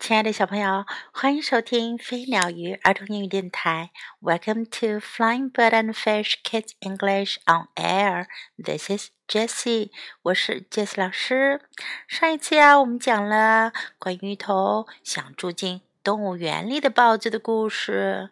[0.00, 3.90] 亲爱的小朋友，欢迎收听飞鸟鱼儿童英语电台。
[4.22, 8.26] Welcome to Flying Bird and Fish Kids English on Air.
[8.56, 9.90] This is Jessie，
[10.22, 11.60] 我是 Jessie 老师。
[12.08, 18.30] 上一次呀，我们讲了关于一头想住进动物园里的豹子的故事。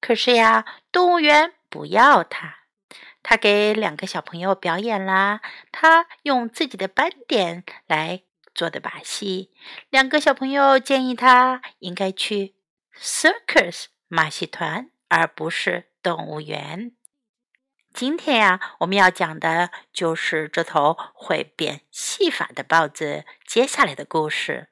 [0.00, 2.56] 可是呀，动物园不要它。
[3.22, 5.40] 它给两个小朋友表演啦，
[5.70, 8.22] 它用自己的斑点来。
[8.54, 9.50] 做的把戏，
[9.90, 12.54] 两个小朋友建议他应该去
[12.96, 16.92] circus 马戏团，而不是动物园。
[17.94, 24.68] 今天呀，我们要讲的就是这头会变戏法的豹子接下来的故事。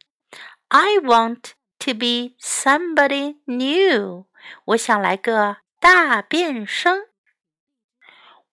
[0.69, 4.27] I want to be somebody new。
[4.65, 7.09] 我想来个大变身。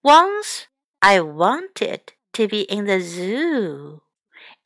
[0.02, 0.64] Once
[1.00, 2.02] I wanted
[2.34, 4.02] to be in the zoo。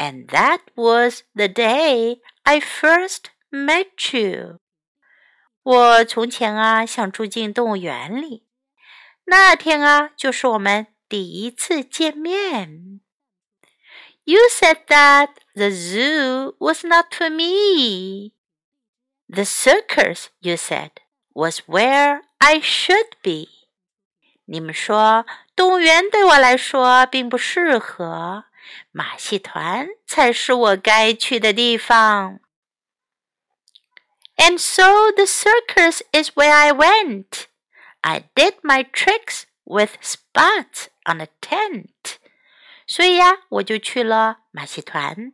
[0.00, 4.60] And that was the day I first met you.
[5.62, 8.46] 我从前啊想住进动物园里，
[9.24, 13.00] 那天啊就是我们第一次见面。
[14.24, 18.32] You said that the zoo was not for me.
[19.28, 20.90] The circus, you said,
[21.32, 23.48] was where I should be.
[24.44, 28.44] 你们说动物园对我来说并不适合。
[28.92, 32.40] 马戏团才是我该去的地方。
[34.36, 37.46] And so the circus is where I went.
[38.02, 42.16] I did my tricks with spots on a tent.
[42.86, 45.32] 所以呀，我就去了马戏团。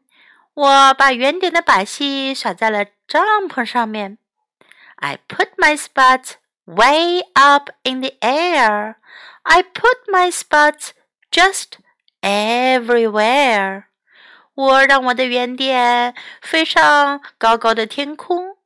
[0.55, 4.19] 我把圆点的把戏耍在了帐篷上面。
[4.97, 8.97] I put my spots way up in the air.
[9.43, 10.91] I put my spots
[11.31, 11.79] just
[12.22, 13.86] everywhere.
[14.54, 18.58] 我让我的圆点飞上高高的天空。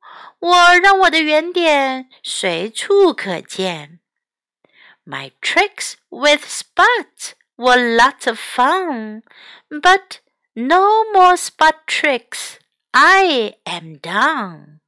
[0.42, 4.00] 我让我的圆点随处可见。
[5.04, 9.22] My tricks with Spot were lots of fun,
[9.70, 10.18] but
[10.54, 12.58] no more spot tricks.
[12.92, 14.81] I am done.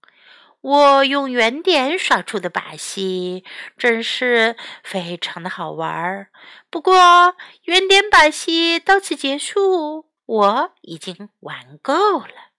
[0.64, 3.44] 我用圆点耍出的把戏
[3.76, 6.30] 真是非常的好玩儿。
[6.70, 12.52] 不过，圆点把戏到此结束，我已经玩够了。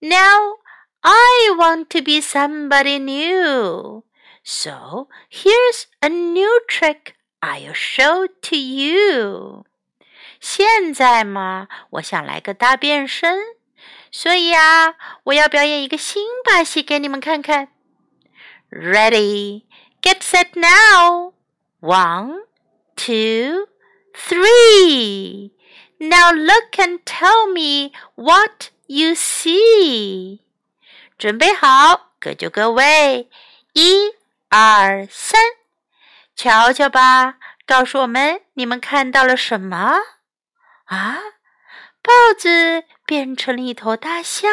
[0.00, 0.58] Now
[1.00, 4.04] I want to be somebody new,
[4.44, 9.64] so here's a new trick I'll show to you.
[10.40, 13.57] 现在嘛，我想来个大变身。
[14.10, 17.68] 所以啊，我要表演一个新把戏给你们看看。
[18.70, 19.64] Ready,
[20.02, 21.34] get set now.
[21.80, 22.44] One,
[22.96, 23.68] two,
[24.14, 25.52] three.
[25.98, 30.40] Now look and tell me what you see.
[31.16, 33.28] 准备好，各就各位，
[33.72, 34.12] 一、
[34.48, 35.40] 二、三，
[36.36, 39.98] 瞧瞧吧，告诉我们你们看到了什么
[40.84, 41.18] 啊？
[42.00, 44.51] 豹子变成了一头大象。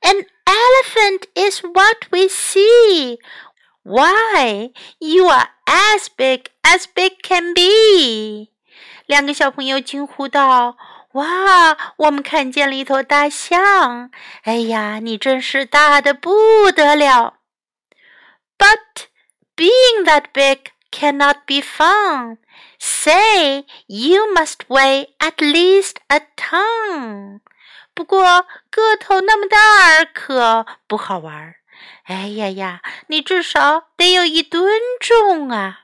[0.00, 3.18] An elephant is what we see.
[3.82, 4.72] Why?
[4.98, 8.50] You are as big as big can be.
[9.06, 10.76] 两个小朋友惊呼道：“
[11.12, 14.10] 哇，我们看见了一头大象！
[14.42, 17.34] 哎呀，你真是大的不得了！”
[18.58, 19.06] But
[19.56, 22.38] being that big cannot be fun.
[22.78, 27.40] Say you must weigh at least a ton。
[27.94, 31.56] 不过个头那么大可不好玩儿。
[32.04, 35.80] 哎呀呀，你至少得有一吨重啊！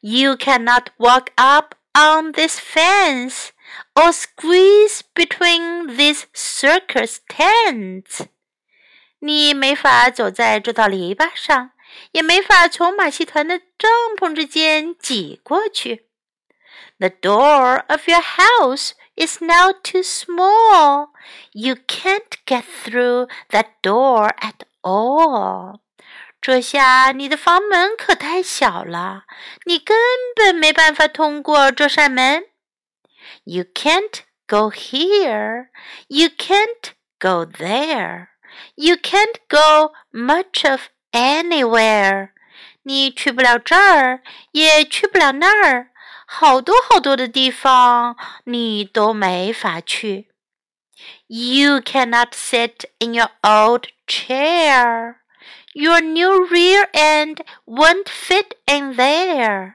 [0.00, 3.48] You cannot walk up on this fence
[3.94, 8.26] or squeeze between these circus tents。
[9.18, 11.72] 你没法走在这道篱笆上。
[12.12, 16.06] 也没法从马戏团的帐篷之间挤过去。
[16.98, 21.08] The door of your house is now too small.
[21.52, 25.80] You can't get through that door at all.
[26.40, 29.24] 这下你的房门可太小了，
[29.64, 29.96] 你根
[30.34, 32.44] 本没办法通过这扇门。
[33.44, 35.68] You can't go here.
[36.08, 38.28] You can't go there.
[38.74, 42.30] You can't go much of Anywhere，
[42.82, 44.22] 你去不了这儿，
[44.52, 45.90] 也去不了那儿，
[46.26, 50.28] 好多好多的地方你都没法去。
[51.26, 55.16] You cannot sit in your old chair.
[55.72, 59.74] Your new rear end won't fit in there.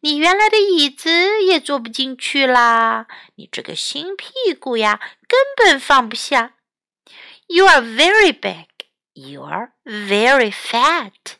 [0.00, 3.06] 你原来的椅子也坐不进去啦，
[3.36, 6.54] 你这个新屁股呀，根本放不下。
[7.48, 8.66] You are very big.
[9.14, 11.38] You are very fat.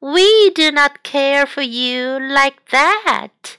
[0.00, 3.56] We do not care for you like that.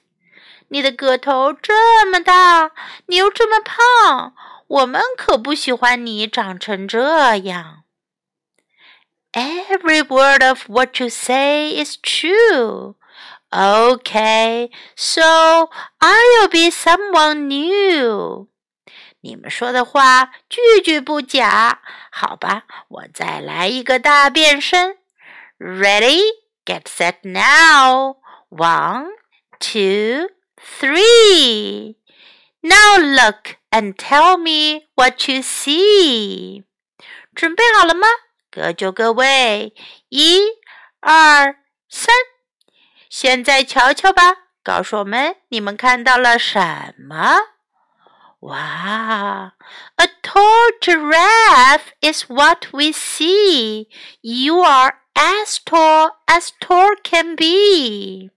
[0.68, 2.72] 你的个头这么大，
[3.07, 4.33] 你又这么胖，
[4.68, 7.83] 我们可不喜欢你长成这样。
[9.33, 12.95] Every word of what you say is true.
[13.51, 15.69] Okay, so
[16.00, 18.48] I'll be someone new.
[19.22, 24.96] 你们说的话句句不假，好吧，我再来一个大变身。
[25.58, 26.22] Ready,
[26.64, 28.17] get set now.
[28.49, 29.08] One,
[29.58, 31.96] two, three.
[32.62, 36.64] Now look and tell me what you see.
[37.34, 38.06] 准备好了吗？
[38.50, 39.75] 各就各位，
[40.08, 40.40] 一、
[41.00, 41.56] 二、
[41.88, 42.14] 三。
[43.08, 47.37] 现在瞧瞧吧，告诉我们你们看到了什么？
[48.42, 49.54] 哇！
[49.98, 53.88] A tall giraffe is what we see.
[54.22, 58.30] You are as tall as tall can be.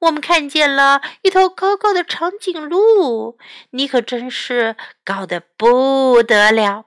[0.00, 3.36] 我们看见了一头高高的长颈鹿，
[3.70, 6.86] 你可真是高的不得了。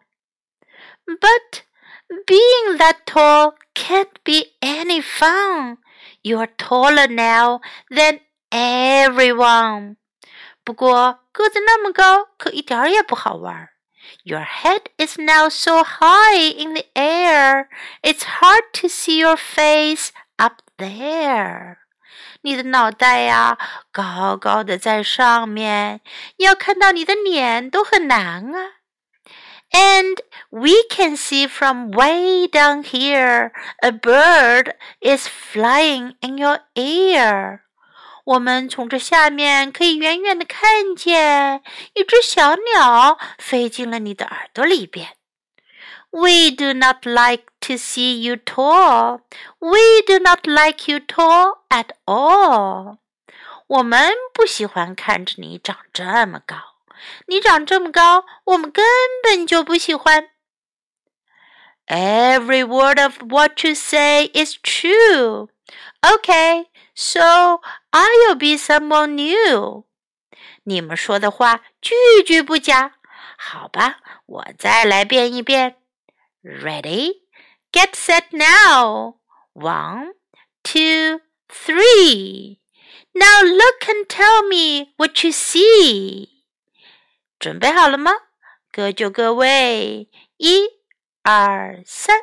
[1.05, 1.63] But
[2.25, 5.77] being that tall can't be any fun.
[6.21, 9.97] You're taller now than everyone.
[10.65, 13.69] 不过个子那么高，可一点儿也不好玩。
[14.23, 17.67] Your head is now so high in the air,
[18.01, 21.77] it's hard to see your face up there.
[22.41, 23.57] 你的脑袋呀，
[23.91, 26.01] 高高的在上面，
[26.37, 28.81] 要看到你的脸都很难啊。
[29.71, 30.17] And
[30.49, 33.51] we can see from way down here
[33.81, 37.61] a bird is flying in your ear.
[38.26, 41.62] 我们从这下面可以远远的看见
[41.94, 45.10] 一只小鸟飞进了你的耳朵里边。
[46.10, 49.20] We do not like to see you tall.
[49.60, 52.98] We do not like you tall at all.
[53.68, 56.56] 我们不喜欢看着你长这么高。
[57.26, 58.84] 你长这么高，我们根
[59.22, 60.30] 本就不喜欢。
[61.86, 65.48] Every word of what you say is true.
[66.00, 67.60] Okay, so
[67.96, 69.86] I'll be someone new.
[70.64, 71.94] 你们说的话句
[72.26, 72.96] 句不假。
[73.38, 75.76] 好吧，我再来变一变。
[76.42, 77.22] Ready,
[77.72, 79.16] get set now.
[79.54, 80.12] One,
[80.62, 82.58] two, three.
[83.12, 86.28] Now look and tell me what you see.
[87.38, 88.12] 准备好了吗？
[88.70, 90.66] 各就各位，一、
[91.22, 92.16] 二、三，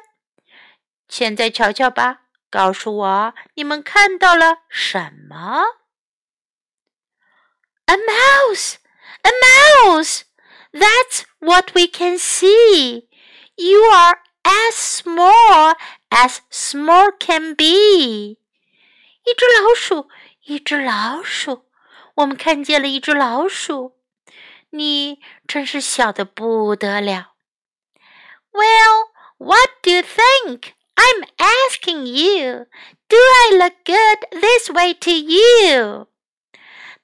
[1.08, 2.23] 现在瞧瞧吧，
[2.53, 5.65] 告诉我你们看到了什么？
[7.87, 8.77] A mouse,
[9.23, 10.23] a mouse.
[10.73, 13.09] That's what we can see.
[13.57, 15.75] You are as small
[16.11, 18.39] as small can be.
[19.25, 20.09] 一只老鼠，
[20.45, 21.67] 一只老鼠，
[22.17, 23.99] 我们看见了一只老鼠。
[24.71, 27.33] 你真是小的不得了。
[28.53, 29.09] Well,
[29.39, 30.73] what do you think?
[31.03, 32.67] I'm asking you.
[33.09, 36.09] Do I look good this way to you?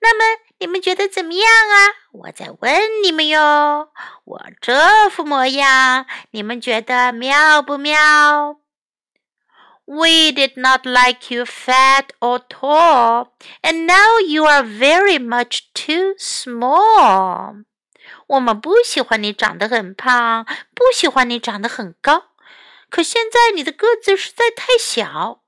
[0.01, 1.89] 那么你们觉得怎么样啊？
[2.13, 3.89] 我在问你们哟。
[4.25, 8.59] 我这副模样，你们觉得妙不妙？
[9.87, 13.29] We did not like you fat or tall,
[13.63, 17.65] and now you are very much too small.
[18.27, 22.25] 我们不喜欢你长得很胖，不喜欢你长得很高，
[22.91, 25.43] 可现在你的个子实在太小。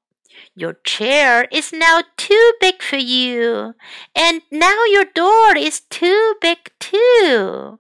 [0.55, 3.75] Your chair is now too big for you,
[4.15, 7.79] and now your door is too big too.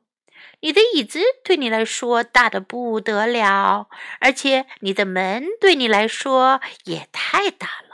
[0.60, 3.88] 你的椅子对你来说大的不得了，
[4.20, 7.86] 而且你的门对你来说也太大了。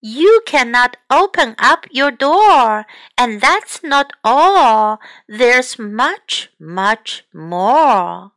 [0.00, 2.86] You cannot open up your door,
[3.16, 5.00] and that's not all.
[5.26, 8.32] There's much, much more.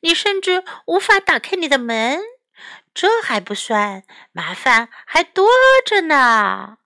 [0.00, 2.20] 你甚至无法打开你的门，
[2.92, 5.48] 这还不算，麻烦还多
[5.84, 6.78] 着呢。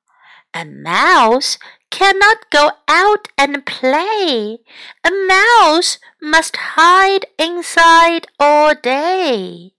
[0.52, 1.56] A mouse
[1.90, 4.60] cannot go out and play.
[5.02, 9.74] A mouse must hide inside all day.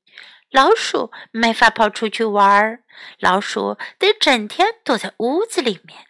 [0.51, 2.83] 老鼠没法跑出去玩儿，
[3.19, 6.05] 老鼠得整天躲在屋子里面。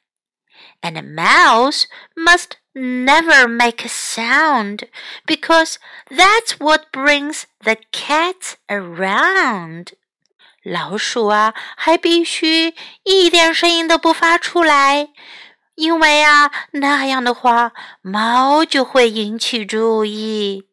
[0.81, 1.85] And a mouse
[2.15, 4.88] must never make a sound
[5.26, 5.78] because
[6.08, 9.92] that's what brings the cats around.
[10.64, 15.10] 老鼠啊，还必须一点声音都不发出来，
[15.74, 20.64] 因为啊，那样的话，猫就会引起注意。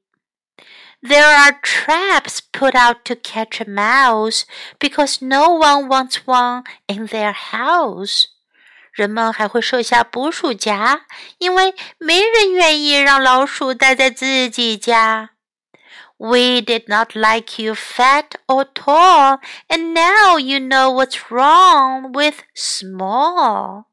[1.04, 4.44] There are traps put out to catch a mouse
[4.80, 8.26] because no one wants one in their house.
[8.97, 11.03] 人们还会设下捕鼠夹，
[11.37, 15.33] 因为没人愿意让老鼠待在自己家。
[16.17, 19.39] We did not like you fat or tall,
[19.69, 23.85] and now you know what's wrong with small.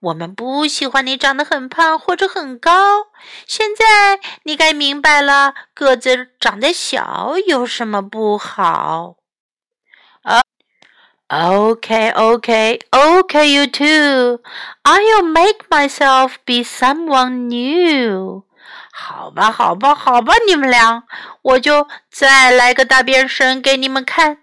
[0.00, 3.08] 我们不喜欢你长得很胖或者很高，
[3.46, 9.16] 现在你该明白了，个子长得小有什么不好。
[11.31, 14.39] Okay, okay, okay, you too.
[14.83, 18.45] I'll make myself be someone new.
[18.91, 21.03] 好吧，好吧，好吧，你们俩，
[21.43, 24.39] 我就再来个大变身给你们看。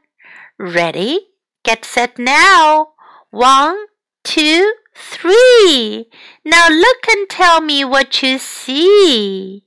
[0.57, 1.31] Ready,
[1.65, 2.95] get set now.
[3.31, 3.75] One,
[4.23, 6.09] two, three.
[6.45, 9.65] Now look and tell me what you see.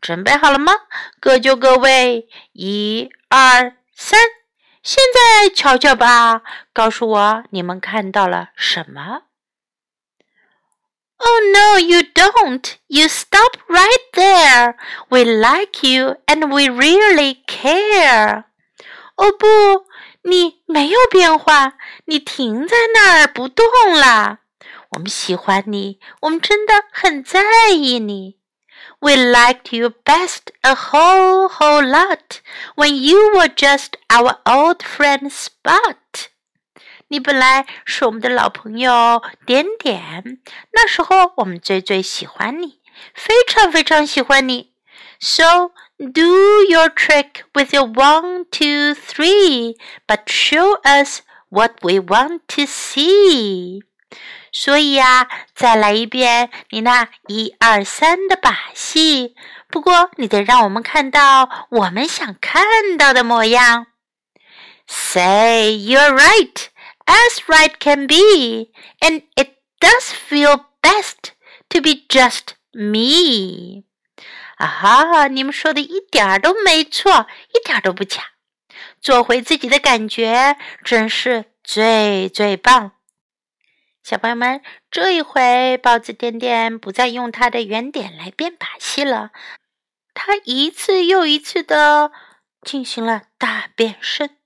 [0.00, 0.74] 准备好了吗？
[1.18, 4.20] 各就各位，一、二、三。
[4.87, 9.23] 现在瞧瞧吧，告诉我你们看到了什么
[11.17, 12.75] ？Oh no, you don't.
[12.87, 14.75] You stop right there.
[15.09, 18.45] We like you and we really care.
[19.17, 19.87] 哦不，
[20.21, 21.73] 你没有变化，
[22.05, 24.39] 你停在那儿不动啦。
[24.91, 27.41] 我们喜欢你，我们真的很在
[27.71, 28.36] 意你。
[29.00, 32.40] we liked you best a whole, whole lot
[32.74, 35.96] when you were just our old friend Spot.
[37.08, 40.38] 你本来是我们的老朋友点点，
[40.72, 42.80] 那时候我们最最喜欢你，
[43.14, 44.72] 非常非常喜欢你。
[45.20, 49.76] So do your trick with your one, two, three,
[50.06, 53.82] but show us what we want to see.
[54.59, 59.35] 所以呀，再来一遍你那一二三的把戏。
[59.67, 63.85] 不过你得让我们看到我们想看到的模样。
[64.87, 66.69] Say you're right,
[67.05, 71.33] as right can be, and it does feel best
[71.69, 73.83] to be just me.
[74.55, 78.23] 啊哈，你们说的一点儿都没错，一点都不假。
[78.99, 82.93] 做回自己的感觉真是最最棒。
[84.09, 89.33] 小朋友们，这一回包子点点不再用它的圆点来变把戏了，
[90.13, 92.13] 它一次又一次的
[92.61, 94.37] 进行了大变身。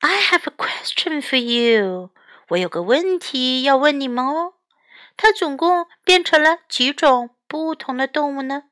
[0.00, 2.10] I have a question for you，
[2.48, 4.54] 我有个问题要问你们哦。
[5.16, 8.64] 它总共变成了几种不同的动物呢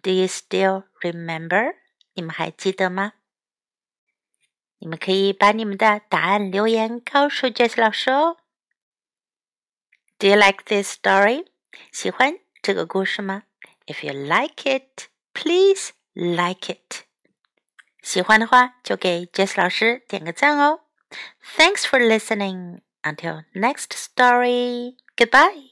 [0.00, 1.74] ？Do you still remember？
[2.14, 3.14] 你们还记得吗？
[4.78, 8.36] 你们可以把你们的答案留言告诉 Jess 老师哦。
[10.19, 11.45] Do you like this story?
[11.91, 13.43] 喜欢这个故事吗？
[13.85, 17.03] If you like it, please like it.
[18.01, 20.81] 喜欢的话就给 Jess 老师点个赞哦。
[21.57, 22.81] Thanks for listening.
[23.03, 24.95] Until next story.
[25.15, 25.68] Goodbye.